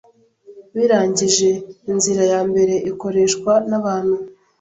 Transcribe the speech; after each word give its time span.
barangije 0.77 1.49
inzira 1.91 2.23
ya 2.31 2.41
mbere 2.49 2.75
ikoreshwa 2.91 3.51
n'abantu 3.69 4.15